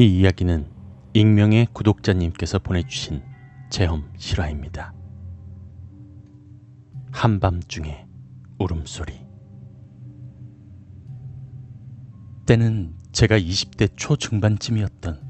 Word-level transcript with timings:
이 0.00 0.20
이야기는 0.20 0.66
익명의 1.12 1.66
구독자님께서 1.74 2.58
보내주신 2.58 3.22
체험 3.68 4.10
실화입니다. 4.16 4.94
한밤중에 7.12 8.06
울음소리. 8.58 9.12
때는 12.46 12.94
제가 13.12 13.38
20대 13.38 13.90
초중반쯤이었던 13.94 15.20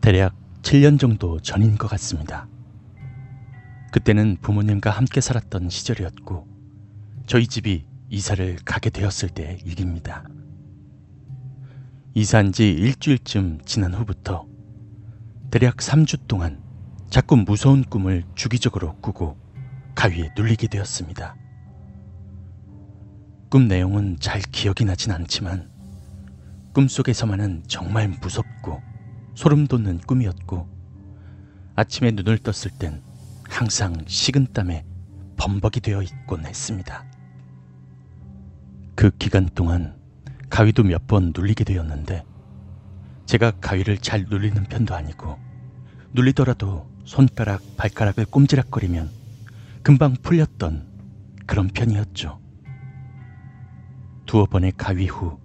대략 0.00 0.36
7년 0.62 1.00
정도 1.00 1.40
전인 1.40 1.76
것 1.76 1.88
같습니다. 1.88 2.46
그때는 3.90 4.36
부모님과 4.42 4.90
함께 4.90 5.20
살았던 5.20 5.70
시절이었고 5.70 6.46
저희 7.26 7.48
집이 7.48 7.84
이사를 8.10 8.58
가게 8.64 8.90
되었을 8.90 9.30
때의 9.30 9.58
일입니다. 9.64 10.24
이사한 12.18 12.52
지 12.52 12.70
일주일쯤 12.70 13.60
지난 13.66 13.92
후부터 13.92 14.46
대략 15.50 15.76
3주 15.76 16.26
동안 16.26 16.62
자꾸 17.10 17.36
무서운 17.36 17.84
꿈을 17.84 18.24
주기적으로 18.34 18.96
꾸고 19.02 19.36
가위에 19.94 20.30
눌리게 20.34 20.68
되었습니다. 20.68 21.36
꿈 23.50 23.68
내용은 23.68 24.16
잘 24.18 24.40
기억이 24.40 24.86
나진 24.86 25.12
않지만 25.12 25.68
꿈속에서만은 26.72 27.64
정말 27.66 28.08
무섭고 28.08 28.80
소름 29.34 29.66
돋는 29.66 29.98
꿈이었고 29.98 30.66
아침에 31.74 32.12
눈을 32.12 32.38
떴을 32.38 32.78
땐 32.78 33.02
항상 33.46 33.94
식은 34.06 34.54
땀에 34.54 34.86
범벅이 35.36 35.80
되어 35.82 36.00
있곤 36.00 36.46
했습니다. 36.46 37.04
그 38.94 39.10
기간 39.18 39.50
동안 39.54 40.05
가위도 40.50 40.84
몇 40.84 41.06
번 41.06 41.32
눌리게 41.34 41.64
되었는데 41.64 42.24
제가 43.26 43.52
가위를 43.60 43.98
잘 43.98 44.24
눌리는 44.28 44.62
편도 44.64 44.94
아니고 44.94 45.38
눌리더라도 46.12 46.88
손가락, 47.04 47.60
발가락을 47.76 48.24
꼼지락거리면 48.26 49.10
금방 49.82 50.14
풀렸던 50.14 50.86
그런 51.46 51.68
편이었죠. 51.68 52.40
두어 54.26 54.46
번의 54.46 54.72
가위 54.76 55.06
후 55.06 55.38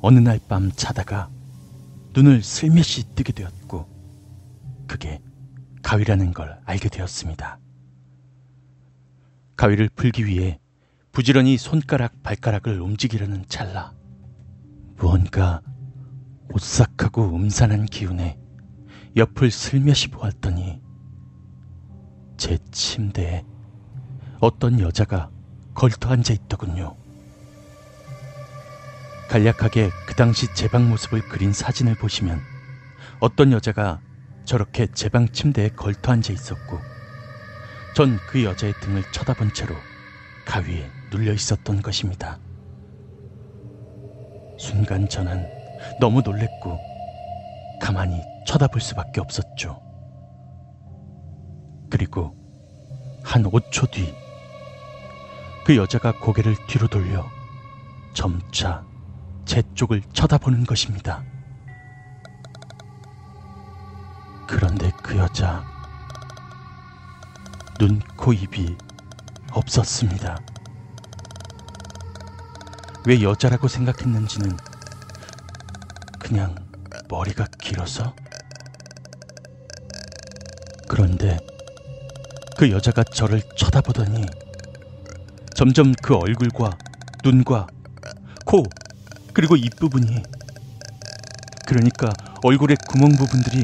어느 0.00 0.18
날 0.18 0.38
밤 0.48 0.70
자다가 0.72 1.30
눈을 2.14 2.42
슬며시 2.42 3.14
뜨게 3.14 3.32
되었고 3.32 3.88
그게 4.86 5.20
가위라는 5.82 6.32
걸 6.32 6.58
알게 6.64 6.88
되었습니다. 6.88 7.58
가위를 9.56 9.88
풀기 9.94 10.26
위해 10.26 10.58
부지런히 11.12 11.56
손가락, 11.56 12.22
발가락을 12.22 12.80
움직이려는 12.80 13.44
찰나 13.48 13.94
무언가 14.96 15.60
오싹하고 16.52 17.34
음산한 17.36 17.86
기운에 17.86 18.38
옆을 19.16 19.50
슬며시 19.50 20.08
보았더니 20.08 20.80
제 22.36 22.58
침대에 22.70 23.44
어떤 24.40 24.80
여자가 24.80 25.30
걸터 25.74 26.10
앉아 26.10 26.32
있더군요. 26.34 26.96
간략하게 29.28 29.90
그 30.06 30.14
당시 30.14 30.46
제 30.54 30.68
방 30.68 30.88
모습을 30.88 31.20
그린 31.28 31.52
사진을 31.52 31.94
보시면 31.96 32.40
어떤 33.20 33.52
여자가 33.52 34.00
저렇게 34.44 34.86
제 34.92 35.08
방 35.08 35.28
침대에 35.28 35.70
걸터 35.70 36.12
앉아 36.12 36.32
있었고 36.32 36.78
전 37.94 38.18
그 38.28 38.44
여자의 38.44 38.74
등을 38.80 39.02
쳐다본 39.10 39.52
채로 39.54 39.74
가위에 40.44 40.90
눌려 41.10 41.32
있었던 41.32 41.82
것입니다. 41.82 42.38
순간 44.58 45.08
저는 45.08 45.48
너무 46.00 46.22
놀랬고 46.22 46.78
가만히 47.80 48.20
쳐다볼 48.46 48.80
수밖에 48.80 49.20
없었죠. 49.20 49.80
그리고 51.90 52.34
한 53.22 53.42
5초 53.44 53.90
뒤 53.90 54.26
그 55.66 55.76
여자가 55.76 56.12
고개를 56.12 56.54
뒤로 56.68 56.86
돌려 56.86 57.26
점차 58.14 58.84
제 59.44 59.64
쪽을 59.74 60.00
쳐다보는 60.12 60.64
것입니다. 60.64 61.24
그런데 64.46 64.92
그 65.02 65.16
여자 65.16 65.64
눈, 67.80 67.98
코, 68.16 68.32
입이 68.32 68.76
없었습니다. 69.50 70.38
왜 73.06 73.22
여자라고 73.22 73.68
생각했는지는 73.68 74.50
그냥 76.18 76.56
머리가 77.08 77.46
길어서? 77.60 78.16
그런데 80.88 81.38
그 82.58 82.68
여자가 82.72 83.04
저를 83.04 83.42
쳐다보더니 83.54 84.26
점점 85.54 85.92
그 86.02 86.16
얼굴과 86.16 86.76
눈과 87.22 87.68
코 88.44 88.64
그리고 89.32 89.54
입 89.54 89.78
부분이 89.78 90.24
그러니까 91.64 92.12
얼굴의 92.42 92.76
구멍 92.88 93.10
부분들이 93.10 93.62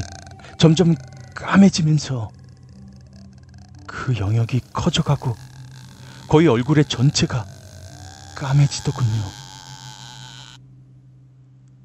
점점 0.57 0.95
까매지면서 1.35 2.31
그 3.87 4.17
영역이 4.17 4.61
커져가고 4.71 5.35
거의 6.29 6.47
얼굴의 6.47 6.85
전체가 6.85 7.45
까매지더군요. 8.43 9.23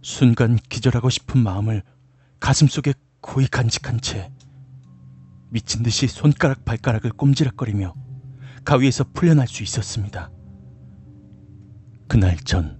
순간 0.03 0.57
기절하고 0.57 1.09
싶은 1.09 1.41
마음을 1.41 1.85
가슴속에 2.41 2.95
고이 3.21 3.47
간직한 3.47 4.01
채 4.01 4.33
미친 5.51 5.85
듯이 5.85 6.09
손가락 6.09 6.65
발가락을 6.65 7.13
꼼지락거리며 7.13 7.95
가위에서 8.65 9.05
풀려날 9.15 9.47
수 9.47 9.63
있었습니다. 9.63 10.31
그날 12.09 12.37
전 12.39 12.79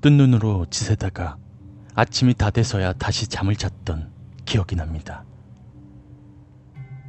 뜬 0.00 0.16
눈으로 0.16 0.66
지새다가 0.70 1.36
아침이 1.94 2.34
다 2.34 2.50
돼서야 2.50 2.92
다시 2.92 3.26
잠을 3.26 3.56
잤던 3.56 4.12
기억이 4.44 4.76
납니다. 4.76 5.24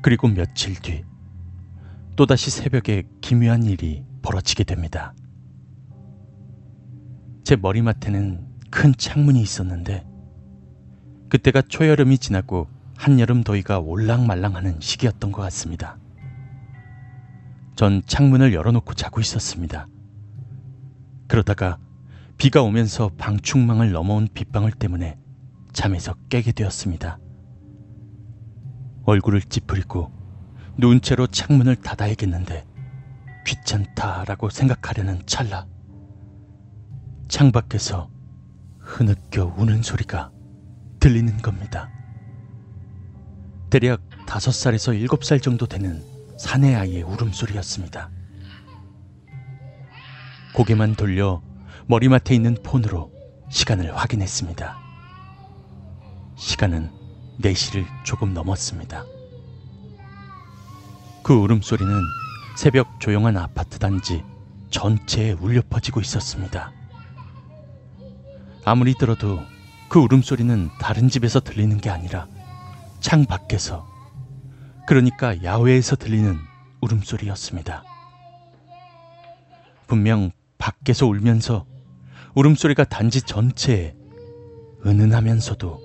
그리고 0.02 0.28
며칠 0.28 0.76
뒤 0.76 1.04
또다시 2.16 2.50
새벽에 2.50 3.04
기묘한 3.22 3.64
일이 3.64 4.04
벌어지게 4.24 4.64
됩니다. 4.64 5.14
제 7.44 7.56
머리맡에는 7.56 8.48
큰 8.70 8.94
창문이 8.96 9.42
있었는데 9.42 10.06
그때가 11.30 11.62
초여름이 11.62 12.18
지나고 12.18 12.68
한여름 12.98 13.44
더위가 13.44 13.80
올랑말랑하는 13.80 14.80
시기였던 14.80 15.32
것 15.32 15.42
같습니다. 15.44 15.98
전 17.76 18.02
창문을 18.06 18.54
열어놓고 18.54 18.94
자고 18.94 19.22
있었습니다. 19.22 19.88
그러다가 21.28 21.78
비가 22.38 22.62
오면서 22.62 23.12
방충망을 23.18 23.92
넘어온 23.92 24.28
빗방울 24.34 24.72
때문에 24.72 25.18
잠에서 25.72 26.16
깨게 26.30 26.52
되었습니다. 26.52 27.20
얼굴을 29.06 29.42
찌푸리고 29.42 30.12
누운 30.78 31.02
채로 31.02 31.28
창문을 31.28 31.78
닫아야겠는데 31.78 32.66
귀찮다라고 33.46 34.50
생각하려는 34.50 35.22
찰나 35.26 35.66
창밖에서 37.30 38.10
흐느껴 38.80 39.54
우는 39.56 39.84
소리가 39.84 40.32
들리는 41.00 41.38
겁니다. 41.38 41.90
대략 43.70 44.02
다섯 44.26 44.52
살에서 44.52 44.94
일곱 44.94 45.24
살 45.24 45.40
정도 45.40 45.68
되는 45.68 46.04
사내 46.40 46.74
아이의 46.74 47.04
울음소리였습니다. 47.04 48.10
고개만 50.56 50.96
돌려 50.96 51.42
머리맡에 51.86 52.34
있는 52.34 52.56
폰으로 52.64 53.12
시간을 53.50 53.96
확인했습니다. 53.96 54.78
시간은 56.36 56.92
4시를 57.42 57.86
조금 58.04 58.34
넘었습니다. 58.34 59.06
그 61.24 61.34
울음소리는 61.34 61.94
새벽 62.58 63.00
조용한 63.00 63.38
아파트 63.38 63.78
단지 63.78 64.24
전체에 64.72 65.34
울려 65.34 65.62
퍼지고 65.70 66.02
있었습니다. 66.02 66.79
아무리 68.70 68.94
들어도 68.94 69.44
그 69.90 69.98
울음소리는 69.98 70.70
다른 70.80 71.10
집에서 71.10 71.40
들리는 71.40 71.76
게 71.80 71.90
아니라 71.90 72.28
창 73.00 73.26
밖에서, 73.26 73.88
그러니까 74.86 75.44
야외에서 75.44 75.96
들리는 75.96 76.38
울음소리였습니다. 76.82 77.84
분명 79.88 80.30
밖에서 80.60 81.08
울면서 81.08 81.66
울음소리가 82.36 82.84
단지 82.84 83.24
전체에 83.24 83.96
은은하면서도 84.86 85.82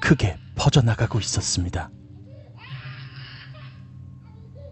크게 0.00 0.38
퍼져나가고 0.54 1.18
있었습니다. 1.18 1.90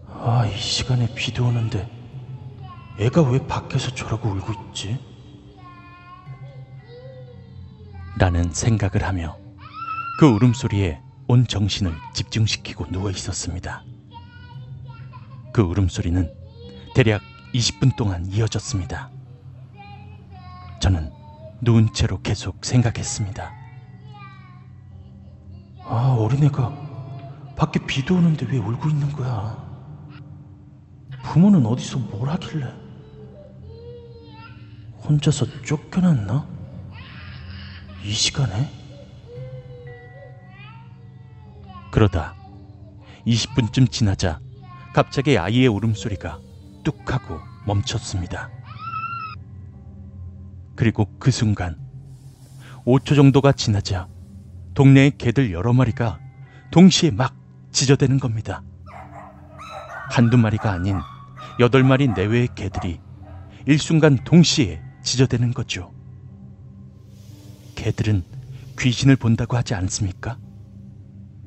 아, 0.07 0.45
이 0.45 0.57
시간에 0.57 1.13
비도 1.13 1.45
오는데 1.45 1.91
애가 2.99 3.21
왜 3.23 3.45
밖에서 3.45 3.93
저러고 3.93 4.29
울고 4.29 4.53
있지? 4.69 5.08
라는 8.19 8.51
생각을 8.51 9.07
하며 9.07 9.37
그 10.19 10.27
울음소리에 10.27 11.01
온 11.29 11.47
정신을 11.47 11.93
집중시키고 12.13 12.87
누워 12.91 13.09
있었습니다. 13.11 13.85
그 15.53 15.61
울음소리는 15.61 16.29
대략 16.93 17.21
20분 17.53 17.95
동안 17.95 18.25
이어졌습니다. 18.25 19.09
저는 20.81 21.09
누운 21.61 21.93
채로 21.93 22.21
계속 22.21 22.65
생각했습니다. 22.65 23.53
아, 25.85 26.17
어린애가 26.19 27.53
밖에 27.55 27.79
비도 27.85 28.15
오는데 28.15 28.45
왜 28.47 28.57
울고 28.57 28.89
있는 28.89 29.09
거야? 29.13 29.57
부모는 31.23 31.65
어디서 31.65 31.99
뭘 31.99 32.27
하길래? 32.31 32.65
혼자서 35.05 35.45
쫓겨났나? 35.63 36.58
이 38.03 38.11
시간에? 38.11 38.69
그러다 41.91 42.35
20분쯤 43.27 43.91
지나자 43.91 44.39
갑자기 44.93 45.37
아이의 45.37 45.67
울음소리가 45.67 46.39
뚝 46.83 47.11
하고 47.11 47.39
멈췄습니다. 47.65 48.49
그리고 50.75 51.09
그 51.19 51.29
순간 51.29 51.77
5초 52.85 53.15
정도가 53.15 53.51
지나자 53.51 54.07
동네의 54.73 55.17
개들 55.17 55.51
여러 55.51 55.73
마리가 55.73 56.19
동시에 56.71 57.11
막 57.11 57.35
짖어대는 57.71 58.19
겁니다. 58.19 58.63
한두 60.09 60.37
마리가 60.37 60.71
아닌 60.71 60.99
여덟 61.59 61.83
마리 61.83 62.07
내외의 62.07 62.47
개들이 62.55 62.99
일순간 63.65 64.23
동시에 64.23 64.81
짖어대는 65.03 65.53
거죠. 65.53 65.98
개들은 67.79 68.23
귀신을 68.77 69.15
본다고 69.15 69.55
하지 69.55 69.73
않습니까? 69.73 70.37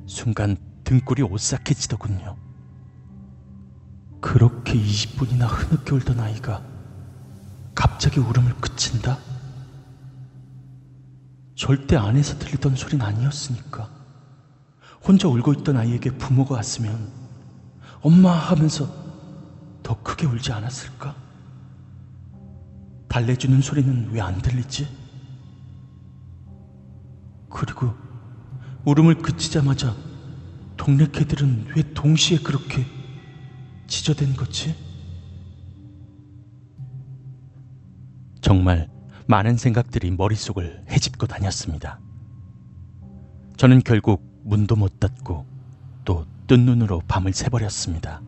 순간 0.06 0.56
등골이 0.84 1.22
오싹해지더군요. 1.22 2.36
그렇게 4.22 4.72
20분이나 4.72 5.46
흐느껴 5.46 5.96
울던 5.96 6.18
아이가 6.20 6.64
갑자기 7.74 8.18
울음을 8.18 8.54
그친다? 8.62 9.18
절대 11.54 11.96
안에서 11.96 12.38
들리던 12.38 12.76
소린 12.76 13.02
아니었으니까. 13.02 13.90
혼자 15.06 15.28
울고 15.28 15.52
있던 15.54 15.76
아이에게 15.76 16.16
부모가 16.16 16.54
왔으면 16.54 17.12
엄마 18.00 18.32
하면서 18.32 18.88
더 19.82 20.02
크게 20.02 20.26
울지 20.26 20.50
않았을까? 20.52 21.14
달래주는 23.08 23.60
소리는 23.60 24.10
왜 24.12 24.20
안 24.22 24.40
들리지? 24.40 25.01
그리고 27.52 27.94
울음을 28.84 29.16
그치자마자 29.16 29.94
동네 30.76 31.06
개들은 31.06 31.68
왜 31.76 31.82
동시에 31.94 32.38
그렇게 32.38 32.84
짖어댄 33.86 34.34
거지? 34.34 34.74
정말 38.40 38.88
많은 39.26 39.56
생각들이 39.56 40.10
머릿속을 40.10 40.84
헤집고 40.90 41.26
다녔습니다. 41.26 42.00
저는 43.56 43.80
결국 43.84 44.24
문도 44.44 44.74
못 44.76 44.98
닫고 44.98 45.46
또 46.04 46.32
뜬 46.52 46.66
눈으로 46.66 47.00
밤을 47.08 47.32
새버렸습니다. 47.32 48.20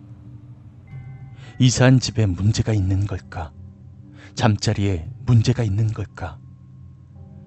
이사한 1.58 2.00
집에 2.00 2.24
문제가 2.24 2.72
있는 2.72 3.06
걸까? 3.06 3.52
잠자리에 4.34 5.10
문제가 5.26 5.62
있는 5.62 5.88
걸까? 5.92 6.38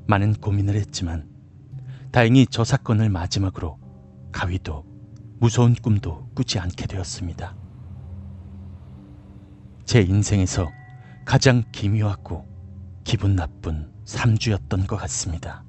많은 0.07 0.33
고민을 0.35 0.75
했지만 0.75 1.27
다행히 2.11 2.47
저 2.49 2.63
사건을 2.63 3.09
마지막으로 3.09 3.77
가위도 4.31 4.85
무서운 5.39 5.75
꿈도 5.75 6.29
꾸지 6.33 6.59
않게 6.59 6.87
되었습니다. 6.87 7.55
제 9.85 10.01
인생에서 10.01 10.69
가장 11.25 11.63
기묘하고 11.71 12.47
기분 13.03 13.35
나쁜 13.35 13.91
3주였던 14.05 14.87
것 14.87 14.97
같습니다. 14.97 15.66